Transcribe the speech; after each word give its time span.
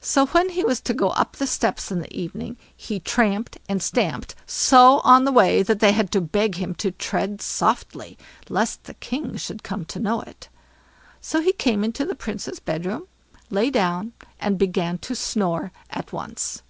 So, 0.00 0.26
when 0.26 0.50
he 0.50 0.62
was 0.62 0.80
to 0.82 0.94
go 0.94 1.08
up 1.10 1.34
the 1.34 1.48
steps 1.48 1.90
in 1.90 1.98
the 1.98 2.16
evening, 2.16 2.56
he 2.76 3.00
tramped 3.00 3.58
and 3.68 3.82
stamped 3.82 4.36
so 4.46 5.00
on 5.00 5.24
the 5.24 5.32
way, 5.32 5.64
that 5.64 5.80
they 5.80 5.90
had 5.90 6.12
to 6.12 6.20
beg 6.20 6.54
him 6.58 6.76
to 6.76 6.92
tread 6.92 7.42
softly 7.42 8.16
lest 8.48 8.84
the 8.84 8.94
King 8.94 9.36
should 9.36 9.64
come 9.64 9.84
to 9.86 9.98
know 9.98 10.20
it. 10.20 10.48
So 11.20 11.40
he 11.40 11.52
came 11.52 11.82
into 11.82 12.04
the 12.06 12.14
Princess' 12.14 12.60
bedroom, 12.60 13.08
lay 13.50 13.68
down, 13.68 14.12
and 14.38 14.56
began 14.58 14.98
to 14.98 15.16
snore 15.16 15.72
at 15.90 16.12
once. 16.12 16.62